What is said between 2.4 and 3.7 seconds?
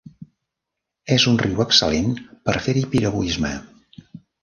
per fer-hi piragüisme.